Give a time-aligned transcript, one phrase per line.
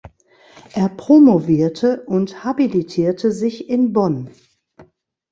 [0.73, 4.31] Er promovierte und habilitierte sich in Bonn.